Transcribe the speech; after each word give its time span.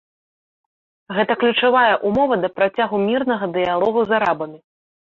Гэта 1.17 1.33
ключавая 1.43 1.95
ўмова 2.13 2.33
для 2.41 2.51
працягу 2.57 3.05
мірнага 3.07 3.55
дыялогу 3.55 3.99
з 4.09 4.21
арабамі. 4.23 4.59